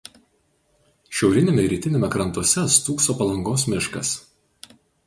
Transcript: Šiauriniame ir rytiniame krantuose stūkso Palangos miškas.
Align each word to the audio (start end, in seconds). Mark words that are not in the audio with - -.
Šiauriniame 1.19 1.67
ir 1.67 1.71
rytiniame 1.75 2.11
krantuose 2.17 2.67
stūkso 2.79 3.19
Palangos 3.21 3.71
miškas. 3.75 4.15